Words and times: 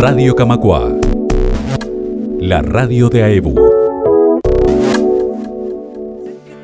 Radio 0.00 0.36
Camacua. 0.36 0.92
La 2.38 2.62
radio 2.62 3.08
de 3.08 3.24
AEBU. 3.24 3.54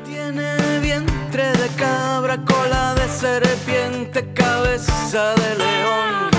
Tiene 0.05 0.79
vientre 0.79 1.43
de 1.43 1.67
cabra, 1.75 2.37
cola 2.45 2.95
de 2.95 3.09
serpiente, 3.09 4.31
cabeza 4.33 5.33
de 5.35 5.57
león. 5.57 6.31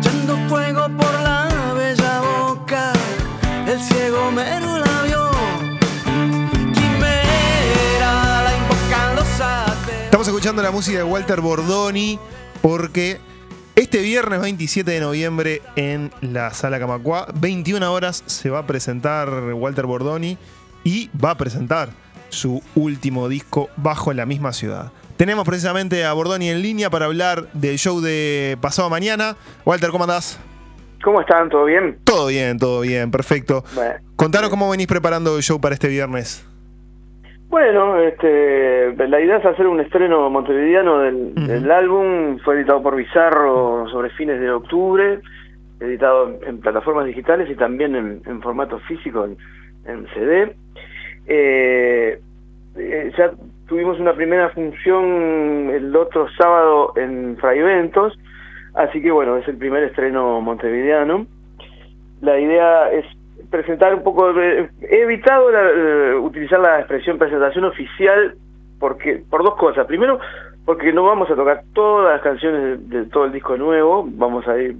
Echando 0.00 0.36
fuego 0.50 0.82
por 0.98 1.14
la 1.22 1.48
bella 1.74 2.20
boca, 2.20 2.92
el 3.66 3.80
ciego 3.80 4.30
mero 4.32 4.80
la 4.80 5.02
vio. 5.04 5.30
Quimera, 6.74 8.42
la 8.44 8.52
invocan 8.58 9.16
los 9.16 9.40
ateos. 9.40 10.04
Estamos 10.04 10.28
escuchando 10.28 10.62
la 10.62 10.70
música 10.70 10.98
de 10.98 11.04
Walter 11.04 11.40
Bordoni 11.40 12.18
porque 12.60 13.31
este 13.74 14.02
viernes 14.02 14.40
27 14.40 14.90
de 14.90 15.00
noviembre 15.00 15.62
en 15.76 16.10
la 16.20 16.50
Sala 16.52 16.78
Camacua, 16.78 17.26
21 17.34 17.92
horas, 17.92 18.22
se 18.26 18.50
va 18.50 18.60
a 18.60 18.66
presentar 18.66 19.28
Walter 19.54 19.86
Bordoni 19.86 20.36
y 20.84 21.10
va 21.18 21.30
a 21.30 21.36
presentar 21.36 21.90
su 22.28 22.62
último 22.74 23.28
disco 23.28 23.70
bajo 23.76 24.12
la 24.12 24.26
misma 24.26 24.52
ciudad. 24.52 24.92
Tenemos 25.16 25.46
precisamente 25.46 26.04
a 26.04 26.12
Bordoni 26.12 26.50
en 26.50 26.62
línea 26.62 26.90
para 26.90 27.06
hablar 27.06 27.48
del 27.52 27.78
show 27.78 28.00
de 28.00 28.58
pasado 28.60 28.90
mañana. 28.90 29.36
Walter, 29.64 29.90
¿cómo 29.90 30.04
andás? 30.04 30.38
¿Cómo 31.02 31.20
están? 31.20 31.48
¿Todo 31.48 31.64
bien? 31.64 31.98
Todo 32.04 32.26
bien, 32.26 32.58
todo 32.58 32.80
bien, 32.80 33.10
perfecto. 33.10 33.64
Bueno, 33.74 33.94
Contanos 34.16 34.50
cómo 34.50 34.70
venís 34.70 34.86
preparando 34.86 35.36
el 35.36 35.42
show 35.42 35.60
para 35.60 35.74
este 35.74 35.88
viernes. 35.88 36.44
Bueno, 37.52 37.98
este, 37.98 38.94
la 38.96 39.20
idea 39.20 39.36
es 39.36 39.44
hacer 39.44 39.66
un 39.66 39.78
estreno 39.78 40.30
montevideano 40.30 41.00
del, 41.00 41.70
álbum. 41.70 42.38
Fue 42.38 42.54
editado 42.54 42.82
por 42.82 42.96
Bizarro 42.96 43.86
sobre 43.90 44.08
fines 44.08 44.40
de 44.40 44.50
octubre, 44.50 45.20
editado 45.78 46.30
en, 46.30 46.48
en 46.48 46.60
plataformas 46.60 47.04
digitales 47.04 47.50
y 47.50 47.54
también 47.54 47.94
en, 47.94 48.22
en 48.24 48.40
formato 48.40 48.78
físico, 48.88 49.26
en, 49.26 49.36
en 49.84 50.06
CD. 50.14 50.56
Eh, 51.26 52.22
eh, 52.74 53.12
ya 53.18 53.32
tuvimos 53.68 54.00
una 54.00 54.14
primera 54.14 54.48
función 54.48 55.68
el 55.74 55.94
otro 55.94 56.28
sábado 56.38 56.94
en 56.96 57.36
Fraiventos, 57.36 58.18
así 58.72 59.02
que 59.02 59.10
bueno, 59.10 59.36
es 59.36 59.46
el 59.46 59.58
primer 59.58 59.82
estreno 59.82 60.40
montevideano. 60.40 61.26
La 62.22 62.40
idea 62.40 62.90
es 62.92 63.04
presentar 63.52 63.94
un 63.94 64.02
poco, 64.02 64.32
de- 64.32 64.68
he 64.90 65.02
evitado 65.02 65.48
la- 65.52 65.70
eh, 65.70 66.14
utilizar 66.16 66.58
la 66.58 66.78
expresión 66.80 67.18
presentación 67.18 67.64
oficial 67.66 68.34
porque 68.80 69.22
por 69.30 69.44
dos 69.44 69.54
cosas. 69.54 69.86
Primero, 69.86 70.18
porque 70.64 70.92
no 70.92 71.04
vamos 71.04 71.30
a 71.30 71.36
tocar 71.36 71.62
todas 71.72 72.14
las 72.14 72.22
canciones 72.22 72.88
de, 72.90 72.98
de 73.02 73.06
todo 73.10 73.26
el 73.26 73.32
disco 73.32 73.56
nuevo, 73.56 74.04
vamos 74.08 74.48
a 74.48 74.58
ir 74.58 74.74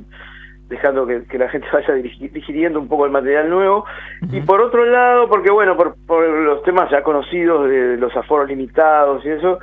dejando 0.69 1.07
que, 1.07 1.25
que 1.25 1.37
la 1.39 1.49
gente 1.51 1.67
vaya 1.73 1.93
digiriendo 1.95 2.81
un 2.81 2.89
poco 2.89 3.05
el 3.05 3.13
material 3.13 3.49
nuevo. 3.51 3.85
Y 4.33 4.41
por 4.41 4.61
otro 4.61 4.85
lado, 4.87 5.29
porque 5.29 5.51
bueno, 5.53 5.77
por, 5.77 5.95
por 6.07 6.27
los 6.27 6.63
temas 6.65 6.91
ya 6.91 7.03
conocidos 7.03 7.69
de 7.69 7.97
los 7.99 8.17
aforos 8.17 8.49
limitados 8.49 9.25
y 9.25 9.29
eso, 9.31 9.59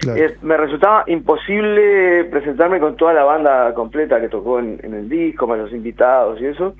Claro. 0.00 0.18
eh, 0.20 0.34
me 0.42 0.56
resultaba 0.56 1.04
imposible 1.06 2.24
presentarme 2.24 2.80
con 2.80 2.96
toda 2.96 3.12
la 3.12 3.22
banda 3.24 3.72
completa 3.74 4.20
que 4.20 4.28
tocó 4.28 4.58
en, 4.58 4.80
en 4.82 4.94
el 4.94 5.08
disco, 5.08 5.46
más 5.46 5.58
los 5.58 5.72
invitados 5.72 6.40
y 6.40 6.46
eso. 6.46 6.74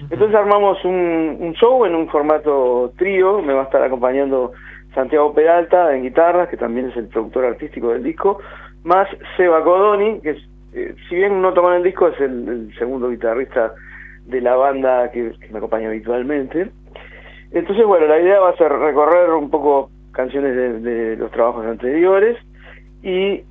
Entonces 0.00 0.34
armamos 0.34 0.84
un, 0.84 1.54
show 1.58 1.84
en 1.84 1.94
un 1.94 2.08
formato 2.08 2.92
trío, 2.98 3.40
me 3.42 3.54
va 3.54 3.62
a 3.62 3.64
estar 3.64 3.82
acompañando 3.82 4.52
Santiago 4.94 5.32
Peralta 5.34 5.94
en 5.94 6.02
guitarras, 6.02 6.48
que 6.48 6.56
también 6.56 6.90
es 6.90 6.96
el 6.96 7.08
productor 7.08 7.44
artístico 7.44 7.88
del 7.88 8.02
disco, 8.02 8.38
más 8.84 9.08
Seba 9.36 9.62
Codoni, 9.62 10.20
que 10.20 10.36
eh, 10.74 10.94
si 11.08 11.16
bien 11.16 11.40
no 11.40 11.52
tocó 11.52 11.70
en 11.70 11.78
el 11.78 11.82
disco, 11.84 12.08
es 12.08 12.20
el, 12.20 12.72
segundo 12.78 13.08
guitarrista 13.08 13.74
de 14.26 14.40
la 14.40 14.56
banda 14.56 15.10
que, 15.10 15.32
me 15.50 15.58
acompaña 15.58 15.88
habitualmente. 15.88 16.70
Entonces, 17.52 17.86
bueno, 17.86 18.06
la 18.06 18.20
idea 18.20 18.40
va 18.40 18.50
a 18.50 18.56
ser 18.56 18.72
recorrer 18.72 19.30
un 19.30 19.50
poco 19.50 19.90
canciones 20.12 20.82
de, 20.82 21.16
los 21.16 21.30
trabajos 21.30 21.66
anteriores 21.66 22.36
y 23.02 23.42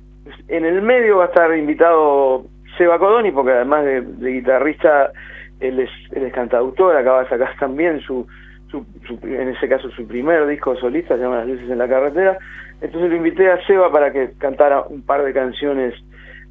en 0.48 0.64
el 0.64 0.82
medio 0.82 1.18
va 1.18 1.24
a 1.24 1.28
estar 1.28 1.56
invitado 1.56 2.44
Seba 2.76 2.98
Codoni, 2.98 3.30
porque 3.32 3.52
además 3.52 3.84
de, 3.84 4.02
de 4.02 4.30
guitarrista, 4.32 5.10
él 5.60 5.80
es, 5.80 5.90
él 6.12 6.24
es 6.24 6.32
cantautor, 6.32 6.96
acaba 6.96 7.22
de 7.22 7.28
sacar 7.28 7.56
también 7.58 8.00
su, 8.00 8.26
su, 8.70 8.84
su- 9.06 9.18
en 9.26 9.48
ese 9.50 9.68
caso 9.68 9.90
su 9.90 10.06
primer 10.06 10.46
disco 10.46 10.76
solista, 10.76 11.16
se 11.16 11.22
llama 11.22 11.38
Las 11.38 11.48
luces 11.48 11.70
en 11.70 11.78
la 11.78 11.88
carretera. 11.88 12.38
Entonces 12.80 13.10
lo 13.10 13.16
invité 13.16 13.50
a 13.50 13.64
Seba 13.66 13.90
para 13.90 14.12
que 14.12 14.32
cantara 14.38 14.82
un 14.82 15.02
par 15.02 15.24
de 15.24 15.32
canciones 15.32 15.94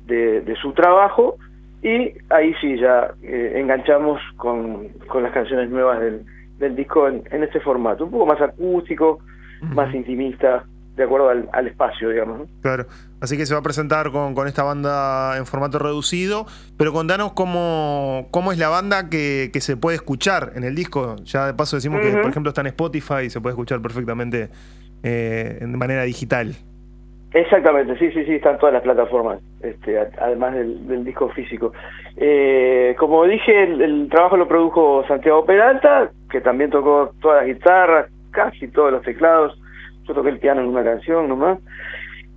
de, 0.06 0.42
de 0.42 0.56
su 0.56 0.72
trabajo 0.74 1.36
y 1.82 2.14
ahí 2.30 2.54
sí 2.62 2.78
ya 2.78 3.12
eh, 3.22 3.54
enganchamos 3.56 4.22
con, 4.38 4.88
con 5.08 5.24
las 5.24 5.32
canciones 5.34 5.70
nuevas 5.70 6.00
del, 6.00 6.22
del 6.60 6.76
disco 6.76 7.08
en, 7.10 7.24
en 7.32 7.44
este 7.44 7.60
formato, 7.60 8.06
un 8.06 8.12
poco 8.12 8.26
más 8.26 8.42
acústico, 8.42 9.20
más 9.62 9.94
intimista, 9.94 10.64
de 10.96 11.04
acuerdo 11.04 11.30
al, 11.30 11.50
al 11.52 11.68
espacio, 11.68 12.10
digamos. 12.10 12.40
¿no? 12.40 12.48
Claro. 12.62 12.86
Así 13.22 13.38
que 13.38 13.46
se 13.46 13.54
va 13.54 13.62
a 13.62 13.64
presentar 13.64 14.12
con, 14.12 14.36
con 14.36 14.48
esta 14.48 14.64
banda 14.64 15.38
en 15.38 15.46
formato 15.46 15.80
reducido. 15.80 16.46
Pero 16.78 16.94
contanos 16.94 17.34
cómo, 17.34 18.28
cómo 18.32 18.52
es 18.52 18.58
la 18.58 18.70
banda 18.70 19.10
que, 19.10 19.50
que 19.52 19.62
se 19.62 19.78
puede 19.78 19.96
escuchar 19.96 20.52
en 20.56 20.64
el 20.64 20.76
disco. 20.76 21.16
Ya 21.24 21.48
de 21.48 21.54
paso 21.54 21.78
decimos 21.78 22.02
que, 22.02 22.12
por 22.12 22.30
ejemplo, 22.30 22.50
está 22.50 22.62
en 22.62 22.68
Spotify 22.68 23.26
y 23.26 23.30
se 23.30 23.42
puede 23.42 23.54
escuchar 23.54 23.82
perfectamente 23.82 24.50
eh, 25.04 25.58
de 25.62 25.68
manera 25.68 26.04
digital. 26.04 26.56
Exactamente, 27.36 27.98
sí, 27.98 28.12
sí, 28.12 28.26
sí, 28.26 28.34
están 28.36 28.60
todas 28.60 28.74
las 28.74 28.84
plataformas, 28.84 29.40
este, 29.62 29.98
además 30.22 30.54
del, 30.54 30.88
del 30.88 31.04
disco 31.04 31.30
físico. 31.30 31.74
Eh, 32.16 32.96
como 33.00 33.26
dije, 33.26 33.64
el, 33.64 33.82
el 33.82 34.08
trabajo 34.08 34.38
lo 34.38 34.48
produjo 34.48 35.04
Santiago 35.08 35.44
Peralta, 35.44 36.12
que 36.30 36.42
también 36.42 36.70
tocó 36.70 37.12
todas 37.24 37.38
las 37.38 37.56
guitarras, 37.56 38.12
casi 38.30 38.68
todos 38.68 38.92
los 38.92 39.02
teclados. 39.02 39.60
Yo 40.08 40.14
toqué 40.14 40.30
el 40.30 40.40
piano 40.40 40.62
en 40.62 40.68
una 40.68 40.84
canción 40.84 41.28
nomás. 41.28 41.60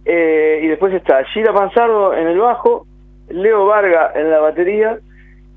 Eh, 0.05 0.61
y 0.63 0.69
después 0.69 0.95
está 0.95 1.25
Gira 1.25 1.53
Panzardo 1.53 2.15
en 2.15 2.29
el 2.29 2.39
bajo, 2.39 2.87
Leo 3.29 3.67
Varga 3.67 4.13
en 4.15 4.31
la 4.31 4.39
batería 4.39 4.99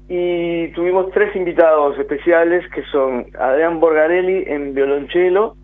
y 0.08 0.70
tuvimos 0.70 1.12
tres 1.12 1.36
invitados 1.36 1.98
especiales 2.00 2.68
que 2.72 2.84
son 2.86 3.28
Adrián 3.40 3.80
Borgarelli 3.80 4.44
en 4.48 4.74
violonchelo, 4.74 5.56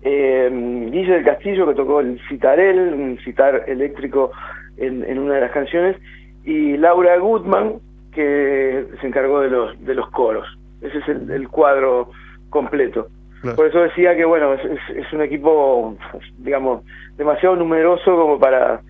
eh, 0.00 0.48
Guille 0.50 1.12
del 1.12 1.24
Castillo 1.24 1.66
que 1.66 1.74
tocó 1.74 2.00
el 2.00 2.18
citarel, 2.26 2.94
un 2.94 3.18
citar 3.22 3.64
eléctrico 3.66 4.30
en, 4.78 5.18
una 5.18 5.34
de 5.34 5.40
las 5.42 5.50
canciones, 5.50 5.96
y 6.44 6.78
Laura 6.78 7.18
Gutman 7.18 7.74
que 8.12 8.86
se 8.98 9.06
encargó 9.06 9.40
de 9.40 9.50
los 9.50 9.84
de 9.84 9.94
los 9.94 10.08
coros. 10.10 10.46
Ese 10.80 10.98
es 10.98 11.08
el 11.08 11.48
cuadro 11.48 12.10
completo. 12.48 13.08
Claro. 13.46 13.56
Por 13.56 13.66
eso 13.66 13.78
decía 13.80 14.16
que 14.16 14.24
bueno, 14.24 14.52
es, 14.54 14.60
es- 14.64 14.96
es 15.06 15.12
un 15.12 15.22
equipo, 15.22 15.96
digamos, 16.38 16.82
demasiado 17.16 17.56
numeroso 17.56 18.04
como 18.16 18.38
para 18.38 18.80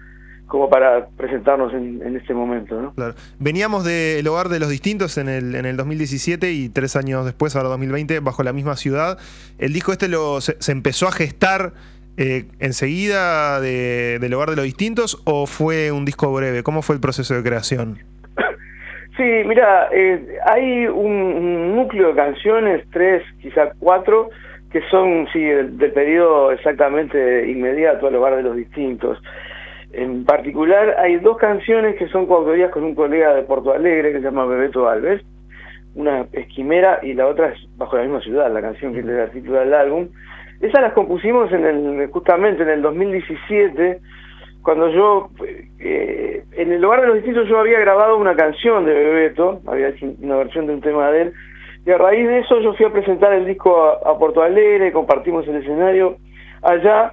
como 0.48 0.70
para 0.70 1.08
presentarnos 1.16 1.72
en, 1.74 2.00
en 2.06 2.16
este 2.16 2.32
momento, 2.32 2.80
¿no? 2.80 2.94
Claro. 2.94 3.14
Veníamos 3.40 3.82
del 3.84 4.24
hogar 4.28 4.48
de 4.48 4.60
los 4.60 4.68
distintos 4.68 5.18
en 5.18 5.28
el, 5.28 5.56
en 5.56 5.66
el 5.66 5.76
2017 5.76 6.52
y 6.52 6.68
tres 6.68 6.94
años 6.94 7.24
después, 7.24 7.56
ahora 7.56 7.68
2020, 7.70 8.20
bajo 8.20 8.44
la 8.44 8.52
misma 8.52 8.76
ciudad. 8.76 9.18
¿El 9.58 9.72
disco 9.72 9.90
este 9.90 10.06
lo, 10.06 10.40
se, 10.40 10.56
se 10.60 10.70
empezó 10.70 11.08
a 11.08 11.12
gestar 11.12 11.72
eh, 12.16 12.44
enseguida 12.60 13.60
de- 13.60 14.18
del 14.20 14.32
hogar 14.34 14.50
de 14.50 14.56
los 14.56 14.64
distintos 14.64 15.20
o 15.24 15.46
fue 15.48 15.90
un 15.90 16.04
disco 16.04 16.32
breve? 16.32 16.62
¿Cómo 16.62 16.80
fue 16.82 16.94
el 16.94 17.00
proceso 17.00 17.34
de 17.34 17.42
creación? 17.42 17.98
Sí, 19.16 19.22
mira, 19.46 19.88
eh, 19.92 20.38
hay 20.44 20.86
un, 20.86 21.10
un 21.10 21.76
núcleo 21.76 22.08
de 22.08 22.14
canciones, 22.14 22.84
tres, 22.92 23.22
quizá 23.40 23.72
cuatro, 23.78 24.28
que 24.70 24.82
son, 24.90 25.26
sí, 25.32 25.42
del, 25.42 25.78
del 25.78 25.92
periodo 25.92 26.52
exactamente 26.52 27.50
inmediato 27.50 28.08
al 28.08 28.14
hogar 28.16 28.36
de 28.36 28.42
los 28.42 28.56
distintos. 28.56 29.18
En 29.92 30.26
particular, 30.26 30.96
hay 30.98 31.16
dos 31.16 31.38
canciones 31.38 31.96
que 31.96 32.08
son 32.08 32.26
coautorías 32.26 32.70
con 32.70 32.84
un 32.84 32.94
colega 32.94 33.34
de 33.34 33.44
Porto 33.44 33.72
Alegre 33.72 34.12
que 34.12 34.18
se 34.18 34.24
llama 34.24 34.44
Bebeto 34.44 34.86
Alves. 34.88 35.22
Una 35.94 36.26
es 36.32 36.46
Quimera 36.48 37.00
y 37.02 37.14
la 37.14 37.26
otra 37.26 37.48
es 37.48 37.58
Bajo 37.78 37.96
la 37.96 38.02
misma 38.02 38.20
ciudad, 38.20 38.52
la 38.52 38.60
canción 38.60 38.92
que 38.92 39.02
le 39.02 39.14
da 39.14 39.28
título 39.28 39.60
al 39.60 39.72
álbum. 39.72 40.08
Esas 40.60 40.82
las 40.82 40.92
compusimos 40.92 41.50
en 41.52 41.64
el, 41.64 42.06
justamente 42.08 42.62
en 42.62 42.68
el 42.68 42.82
2017, 42.82 43.98
cuando 44.62 44.90
yo, 44.90 45.30
eh, 45.78 46.25
en 46.56 46.72
el 46.72 46.80
lugar 46.80 47.00
de 47.00 47.06
los 47.08 47.16
distintos 47.16 47.48
yo 47.48 47.58
había 47.58 47.80
grabado 47.80 48.16
una 48.16 48.34
canción 48.34 48.84
de 48.84 48.94
Bebeto, 48.94 49.60
había 49.66 49.88
hecho 49.88 50.06
una 50.20 50.36
versión 50.36 50.66
de 50.66 50.74
un 50.74 50.80
tema 50.80 51.10
de 51.10 51.22
él, 51.22 51.32
y 51.84 51.90
a 51.90 51.98
raíz 51.98 52.26
de 52.26 52.40
eso 52.40 52.60
yo 52.60 52.74
fui 52.74 52.86
a 52.86 52.92
presentar 52.92 53.32
el 53.32 53.46
disco 53.46 53.84
a, 53.84 54.10
a 54.10 54.18
Porto 54.18 54.42
Alegre, 54.42 54.92
compartimos 54.92 55.46
el 55.48 55.56
escenario 55.56 56.16
allá, 56.62 57.12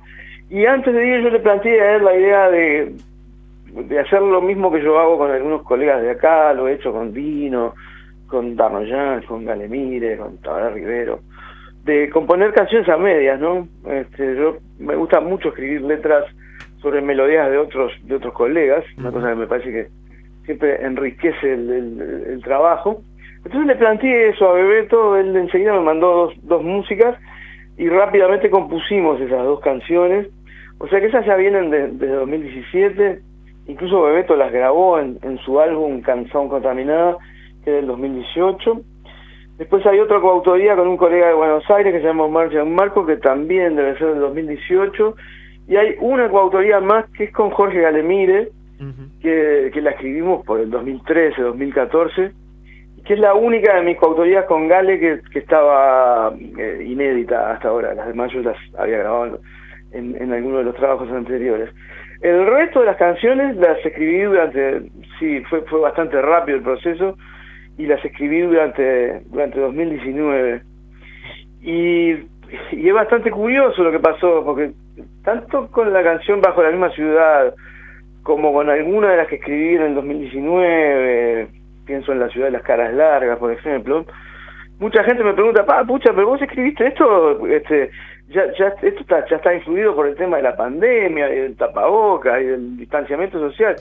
y 0.49 0.65
antes 0.65 0.93
de 0.93 1.07
ir 1.07 1.23
yo 1.23 1.29
le 1.29 1.39
planteé 1.39 1.81
a 1.81 1.95
él 1.95 2.03
la 2.03 2.15
idea 2.15 2.49
de, 2.49 2.93
de 3.73 3.99
hacer 3.99 4.21
lo 4.21 4.41
mismo 4.41 4.71
que 4.71 4.81
yo 4.81 4.99
hago 4.99 5.17
con 5.17 5.31
algunos 5.31 5.63
colegas 5.63 6.01
de 6.01 6.11
acá, 6.11 6.53
lo 6.53 6.67
he 6.67 6.73
hecho 6.73 6.91
con 6.91 7.13
Dino, 7.13 7.73
con 8.27 8.55
Darnoyan, 8.55 9.21
con 9.23 9.45
Galemire, 9.45 10.17
con 10.17 10.37
Tabaré 10.37 10.69
Rivero, 10.71 11.19
de 11.83 12.09
componer 12.09 12.53
canciones 12.53 12.87
a 12.89 12.97
medias, 12.97 13.39
¿no? 13.39 13.67
Este, 13.85 14.35
yo 14.35 14.57
me 14.79 14.95
gusta 14.95 15.19
mucho 15.19 15.49
escribir 15.49 15.81
letras 15.81 16.25
sobre 16.83 17.01
melodías 17.01 17.49
de 17.49 17.57
otros 17.57 17.91
de 18.03 18.15
otros 18.15 18.33
colegas, 18.35 18.85
una 18.97 19.11
cosa 19.11 19.29
que 19.29 19.35
me 19.35 19.47
parece 19.47 19.71
que 19.71 19.87
siempre 20.45 20.85
enriquece 20.85 21.53
el, 21.53 21.71
el- 21.71 22.25
el 22.33 22.43
trabajo. 22.43 23.01
Entonces 23.37 23.65
le 23.65 23.75
planteé 23.75 24.29
eso 24.29 24.47
a 24.49 24.53
Bebeto, 24.53 25.17
él 25.17 25.35
enseguida 25.35 25.73
me 25.73 25.79
mandó 25.81 26.13
dos, 26.13 26.33
dos 26.43 26.63
músicas 26.63 27.17
y 27.77 27.89
rápidamente 27.89 28.49
compusimos 28.51 29.19
esas 29.19 29.43
dos 29.43 29.59
canciones. 29.61 30.27
O 30.79 30.87
sea 30.87 30.99
que 30.99 31.07
esas 31.07 31.25
ya 31.25 31.35
vienen 31.37 31.69
desde 31.71 31.91
de 31.97 32.07
2017, 32.13 33.19
incluso 33.67 34.01
Bebeto 34.03 34.35
las 34.35 34.51
grabó 34.51 34.99
en, 34.99 35.17
en 35.23 35.37
su 35.39 35.59
álbum 35.59 36.01
Canción 36.01 36.49
Contaminada, 36.49 37.17
que 37.63 37.69
es 37.71 37.75
del 37.77 37.87
2018. 37.87 38.81
Después 39.57 39.85
hay 39.85 39.99
otra 39.99 40.19
coautoría 40.19 40.75
con 40.75 40.87
un 40.87 40.97
colega 40.97 41.27
de 41.27 41.33
Buenos 41.35 41.69
Aires 41.69 41.93
que 41.93 41.99
se 42.01 42.07
llama 42.07 42.27
Marcian 42.27 42.73
Marco, 42.73 43.05
que 43.05 43.17
también 43.17 43.75
debe 43.75 43.97
ser 43.97 44.07
del 44.09 44.19
2018. 44.19 45.15
Y 45.73 45.75
hay 45.75 45.95
una 46.01 46.29
coautoría 46.29 46.79
más 46.81 47.09
que 47.17 47.23
es 47.23 47.31
con 47.31 47.49
Jorge 47.49 47.81
Galemire, 47.81 48.49
que, 49.23 49.71
que 49.73 49.81
la 49.81 49.89
escribimos 49.89 50.45
por 50.45 50.59
el 50.59 50.69
2013, 50.69 51.41
2014 51.41 52.31
que 53.03 53.15
es 53.15 53.19
la 53.19 53.33
única 53.33 53.75
de 53.75 53.81
mis 53.81 53.97
coautorías 53.97 54.45
con 54.45 54.67
Gale 54.67 54.99
que, 54.99 55.19
que 55.31 55.39
estaba 55.39 56.31
eh, 56.37 56.85
inédita 56.85 57.53
hasta 57.53 57.69
ahora. 57.69 57.95
Las 57.95 58.07
demás 58.07 58.31
yo 58.31 58.41
las 58.41 58.55
había 58.77 58.99
grabado 58.99 59.39
en, 59.93 60.15
en 60.21 60.31
algunos 60.31 60.59
de 60.59 60.65
los 60.65 60.75
trabajos 60.75 61.09
anteriores. 61.11 61.69
El 62.21 62.45
resto 62.45 62.81
de 62.81 62.85
las 62.85 62.97
canciones 62.97 63.55
las 63.57 63.83
escribí 63.83 64.21
durante, 64.21 64.83
sí, 65.19 65.41
fue, 65.49 65.63
fue 65.63 65.79
bastante 65.79 66.21
rápido 66.21 66.59
el 66.59 66.63
proceso 66.63 67.17
y 67.79 67.87
las 67.87 68.03
escribí 68.05 68.41
durante, 68.41 69.21
durante 69.31 69.59
2019. 69.59 70.61
Y, 71.63 72.11
y 72.71 72.87
es 72.87 72.93
bastante 72.93 73.31
curioso 73.31 73.83
lo 73.83 73.91
que 73.91 73.99
pasó, 73.99 74.45
porque 74.45 74.71
tanto 75.23 75.67
con 75.71 75.93
la 75.93 76.03
canción 76.03 76.41
Bajo 76.41 76.63
la 76.63 76.71
misma 76.71 76.89
ciudad, 76.91 77.53
como 78.23 78.53
con 78.53 78.69
alguna 78.69 79.11
de 79.11 79.17
las 79.17 79.27
que 79.27 79.35
escribí 79.35 79.75
en 79.75 79.81
el 79.83 79.95
2019, 79.95 81.47
pienso 81.85 82.11
en 82.11 82.19
la 82.19 82.29
ciudad 82.29 82.47
de 82.47 82.53
las 82.53 82.63
caras 82.63 82.93
largas, 82.93 83.37
por 83.37 83.51
ejemplo, 83.51 84.05
mucha 84.79 85.03
gente 85.03 85.23
me 85.23 85.33
pregunta, 85.33 85.65
pa, 85.65 85.83
pucha, 85.83 86.11
pero 86.13 86.27
vos 86.27 86.41
escribiste 86.41 86.87
esto, 86.87 87.45
este, 87.47 87.89
ya, 88.29 88.45
ya, 88.57 88.67
esto 88.81 89.01
está, 89.01 89.25
ya 89.27 89.37
está 89.37 89.53
influido 89.53 89.95
por 89.95 90.07
el 90.07 90.15
tema 90.15 90.37
de 90.37 90.43
la 90.43 90.55
pandemia, 90.55 91.33
y 91.33 91.39
del 91.39 91.55
tapaboca 91.57 92.39
y 92.41 92.45
del 92.45 92.77
distanciamiento 92.77 93.39
social. 93.39 93.75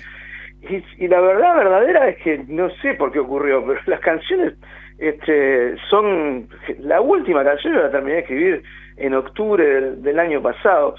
Y, 0.99 1.09
la 1.09 1.21
verdad 1.21 1.57
verdadera 1.57 2.09
es 2.09 2.19
que 2.19 2.45
no 2.47 2.71
sé 2.83 2.95
por 2.95 3.11
qué 3.11 3.19
ocurrió, 3.19 3.65
pero 3.67 3.81
las 3.87 4.01
canciones 4.01 4.55
este, 4.99 5.77
son... 5.91 6.49
La 6.79 7.01
última 7.01 7.43
canción 7.43 7.75
yo 7.75 7.83
la 7.83 7.91
terminé 7.91 8.15
de 8.15 8.21
escribir 8.21 8.63
en 8.97 9.15
octubre 9.15 9.65
del, 9.97 10.19
año 10.19 10.41
pasado. 10.41 10.95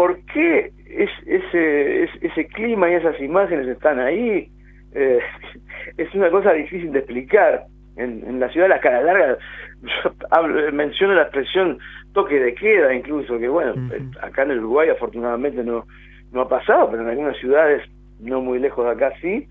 ¿Por 0.00 0.18
qué 0.32 0.72
es, 0.86 1.10
ese, 1.26 2.04
es, 2.04 2.10
ese 2.22 2.46
clima 2.46 2.90
y 2.90 2.94
esas 2.94 3.20
imágenes 3.20 3.68
están 3.68 4.00
ahí? 4.00 4.50
Eh, 4.94 5.18
es 5.98 6.14
una 6.14 6.30
cosa 6.30 6.54
difícil 6.54 6.90
de 6.90 7.00
explicar. 7.00 7.66
En, 7.96 8.24
en 8.26 8.40
la 8.40 8.48
ciudad 8.48 8.64
de 8.64 8.70
las 8.70 8.80
caras 8.80 9.04
largas, 9.04 9.36
yo 9.82 10.14
hablo, 10.30 10.72
menciono 10.72 11.12
la 11.12 11.24
expresión 11.24 11.78
toque 12.14 12.40
de 12.40 12.54
queda 12.54 12.94
incluso, 12.94 13.38
que 13.38 13.46
bueno, 13.48 13.72
uh 13.72 13.76
-huh. 13.76 14.16
acá 14.22 14.44
en 14.44 14.52
el 14.52 14.60
Uruguay 14.60 14.88
afortunadamente 14.88 15.62
no, 15.62 15.86
no 16.32 16.40
ha 16.40 16.48
pasado, 16.48 16.90
pero 16.90 17.02
en 17.02 17.10
algunas 17.10 17.36
ciudades 17.36 17.82
no 18.20 18.40
muy 18.40 18.58
lejos 18.58 18.86
de 18.86 18.92
acá 18.92 19.12
sí. 19.20 19.46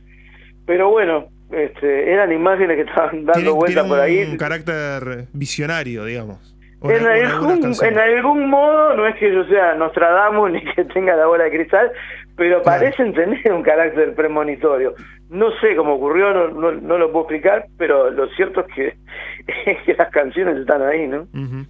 Pero 0.65 0.89
bueno, 0.89 1.27
este, 1.51 2.11
eran 2.11 2.31
imágenes 2.31 2.75
que 2.75 2.89
estaban 2.89 3.23
dando 3.23 3.53
vueltas 3.53 3.85
por 3.85 3.99
ahí. 3.99 4.23
un 4.23 4.37
carácter 4.37 5.27
visionario, 5.31 6.05
digamos. 6.05 6.58
En 6.81 7.05
algún, 7.05 7.75
en 7.81 7.97
algún 7.99 8.49
modo, 8.49 8.95
no 8.95 9.05
es 9.07 9.15
que 9.17 9.33
yo 9.33 9.43
sea 9.45 9.75
Nostradamus 9.75 10.51
ni 10.53 10.63
que 10.63 10.85
tenga 10.85 11.15
la 11.15 11.25
bola 11.25 11.45
de 11.45 11.51
cristal, 11.51 11.91
pero 12.37 12.61
claro. 12.61 12.79
parecen 12.79 13.13
tener 13.13 13.51
un 13.51 13.63
carácter 13.63 14.15
premonitorio. 14.15 14.95
No 15.29 15.51
sé 15.59 15.75
cómo 15.75 15.95
ocurrió, 15.95 16.33
no, 16.33 16.47
no, 16.49 16.71
no, 16.71 16.97
lo 16.97 17.11
puedo 17.11 17.25
explicar, 17.25 17.65
pero 17.77 18.09
lo 18.09 18.27
cierto 18.29 18.61
es 18.61 18.73
que, 18.73 18.87
es 19.71 19.77
que 19.85 19.93
las 19.93 20.09
canciones 20.09 20.57
están 20.57 20.81
ahí, 20.81 21.07
¿no? 21.07 21.21
Uh 21.33 21.37
-huh. 21.37 21.67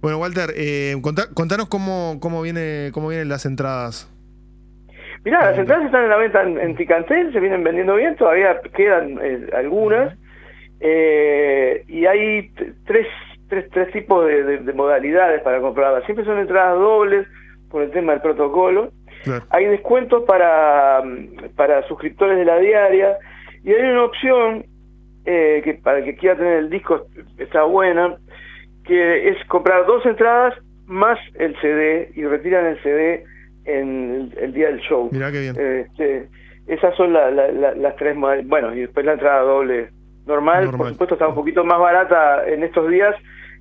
Bueno, 0.00 0.18
Walter, 0.18 0.50
eh, 0.56 0.96
contá, 1.00 1.22
contanos 1.32 1.68
cómo, 1.68 2.18
cómo, 2.20 2.42
viene, 2.42 2.90
cómo 2.92 3.08
vienen 3.08 3.28
las 3.28 3.46
entradas. 3.46 4.08
Mirá, 5.24 5.50
las 5.50 5.58
entradas 5.58 5.86
están 5.86 6.04
en 6.04 6.10
la 6.10 6.16
venta 6.16 6.42
en, 6.42 6.58
en 6.58 6.76
Ticantel, 6.76 7.32
se 7.32 7.38
vienen 7.38 7.62
vendiendo 7.62 7.94
bien, 7.94 8.16
todavía 8.16 8.60
quedan 8.74 9.20
eh, 9.22 9.46
algunas, 9.56 10.18
eh, 10.80 11.84
y 11.86 12.06
hay 12.06 12.50
tres, 12.84 13.06
tres, 13.52 13.68
tres 13.70 13.92
tipos 13.92 14.26
de, 14.26 14.44
de, 14.44 14.58
de, 14.60 14.72
modalidades 14.72 15.42
para 15.42 15.60
comprarlas. 15.60 16.04
Siempre 16.04 16.24
son 16.24 16.38
entradas 16.38 16.78
dobles 16.78 17.26
por 17.70 17.82
el 17.82 17.90
tema 17.90 18.12
del 18.12 18.22
protocolo. 18.22 18.90
Claro. 19.24 19.44
Hay 19.50 19.66
descuentos 19.66 20.24
para, 20.26 21.02
para 21.54 21.86
suscriptores 21.86 22.38
de 22.38 22.46
la 22.46 22.56
diaria, 22.58 23.18
y 23.62 23.72
hay 23.72 23.90
una 23.90 24.04
opción 24.04 24.64
eh, 25.26 25.60
que 25.62 25.74
para 25.74 25.98
el 25.98 26.04
que 26.06 26.16
quiera 26.16 26.36
tener 26.36 26.60
el 26.60 26.70
disco 26.70 27.06
está 27.36 27.64
buena, 27.64 28.16
que 28.86 29.28
es 29.28 29.36
comprar 29.48 29.84
dos 29.84 30.04
entradas 30.06 30.54
más 30.86 31.18
el 31.34 31.54
CD 31.60 32.10
y 32.14 32.24
retiran 32.24 32.64
el 32.64 32.82
CD 32.82 33.24
en 33.66 34.30
el, 34.32 34.38
el 34.38 34.52
día 34.54 34.68
del 34.68 34.80
show. 34.80 35.10
Mirá 35.12 35.30
qué 35.30 35.40
bien. 35.40 35.56
Este, 35.60 36.28
esas 36.68 36.96
son 36.96 37.12
la, 37.12 37.30
la, 37.30 37.52
la, 37.52 37.74
las 37.74 37.96
tres 37.96 38.16
Bueno, 38.16 38.74
y 38.74 38.80
después 38.80 39.04
la 39.04 39.12
entrada 39.12 39.42
doble 39.42 39.90
normal, 40.26 40.64
normal, 40.64 40.78
por 40.78 40.88
supuesto 40.90 41.14
está 41.14 41.28
un 41.28 41.34
poquito 41.34 41.64
más 41.64 41.78
barata 41.78 42.46
en 42.46 42.62
estos 42.62 42.88
días 42.88 43.14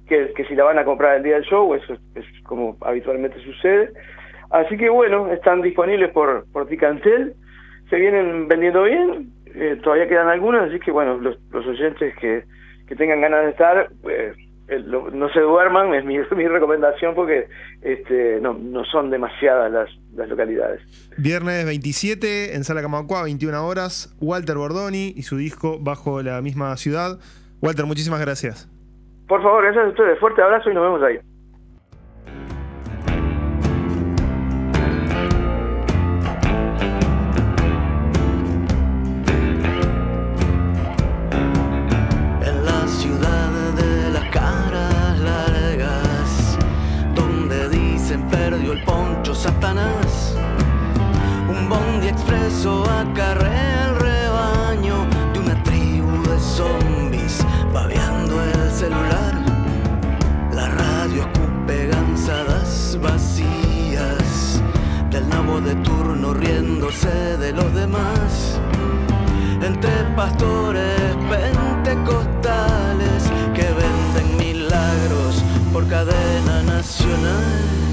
que, 0.08 0.34
que 0.34 0.46
si 0.46 0.56
la 0.56 0.64
van 0.64 0.80
a 0.80 0.86
comprar 0.86 1.18
el 1.18 1.24
día 1.24 1.36
del 1.36 1.44
show, 1.44 1.74
eso 1.74 1.94
es, 1.94 2.00
es 2.16 2.26
como 2.44 2.78
habitualmente 2.82 3.40
sucede. 3.44 3.92
Así 4.50 4.78
que 4.78 4.90
bueno, 4.90 5.32
están 5.32 5.62
disponibles 5.62 6.12
por, 6.12 6.46
por 6.52 6.68
Ticantel, 6.68 7.34
se 7.90 7.96
vienen 7.96 8.48
vendiendo 8.48 8.84
bien, 8.84 9.30
eh, 9.56 9.78
todavía 9.82 10.08
quedan 10.08 10.28
algunas, 10.28 10.70
así 10.70 10.80
que 10.80 10.92
bueno, 10.92 11.18
los, 11.18 11.38
los 11.52 11.66
oyentes 11.66 12.14
que, 12.18 12.44
que 12.88 12.96
tengan 12.96 13.22
ganas 13.22 13.46
de 13.46 13.52
estar, 13.52 13.90
pues 14.02 14.36
no 14.80 15.30
se 15.30 15.40
duerman, 15.40 15.94
es 15.94 16.06
mi, 16.06 16.18
mi 16.36 16.48
recomendación 16.48 17.16
porque 17.16 17.48
este, 17.82 18.40
no, 18.42 18.54
no 18.54 18.86
son 18.86 19.10
demasiadas 19.10 19.72
las, 19.72 19.90
las 20.16 20.30
localidades. 20.30 20.82
Viernes 21.18 21.66
27 21.66 22.56
en 22.56 22.64
Sala 22.64 22.82
Camacua, 22.82 23.24
21 23.24 23.66
horas, 23.66 24.16
Walter 24.20 24.58
Bordoni 24.58 25.14
y 25.16 25.24
su 25.24 25.38
disco 25.38 25.78
Bajo 25.80 26.22
la 26.22 26.42
misma 26.42 26.76
ciudad. 26.78 27.20
Walter, 27.62 27.86
muchísimas 27.86 28.22
gracias. 28.22 28.70
Por 29.28 29.42
favor, 29.42 29.64
gracias 29.64 29.86
a 29.86 29.90
ustedes. 29.90 30.20
Fuerte 30.20 30.42
abrazo 30.42 30.70
y 30.70 30.74
nos 30.74 30.84
vemos 30.84 31.04
ahí. 31.04 31.31
Satanás. 49.42 50.36
Un 51.50 51.68
bondi 51.68 52.10
expreso 52.10 52.84
acarrea 52.88 53.88
el 53.88 53.96
rebaño 53.96 55.08
de 55.34 55.40
una 55.40 55.64
tribu 55.64 56.22
de 56.30 56.40
zombies, 56.40 57.44
babeando 57.74 58.40
el 58.40 58.72
celular. 58.72 59.34
La 60.54 60.70
radio 60.70 61.24
escupe 61.24 61.88
gansadas 61.88 63.00
vacías 63.02 64.62
del 65.10 65.28
nabo 65.30 65.60
de 65.60 65.74
turno 65.78 66.36
riéndose 66.36 67.36
de 67.38 67.52
los 67.52 67.74
demás. 67.74 68.60
Entre 69.60 69.92
pastores 70.16 71.16
pentecostales 71.32 73.24
que 73.56 73.64
venden 73.64 74.38
milagros 74.38 75.44
por 75.74 75.88
cadena 75.88 76.62
nacional. 76.62 77.91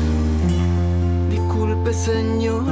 Disculpe, 1.78 1.94
señor, 1.94 2.64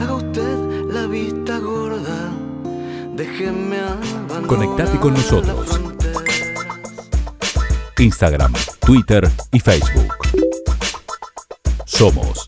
haga 0.00 0.14
usted 0.14 0.58
la 0.90 1.06
vista 1.06 1.58
gorda. 1.58 2.32
Déjeme. 3.14 3.78
Conectate 4.46 4.98
con 4.98 5.14
nosotros. 5.14 5.80
Instagram, 7.98 8.52
Twitter 8.80 9.30
y 9.52 9.60
Facebook. 9.60 10.12
Somos 11.84 12.47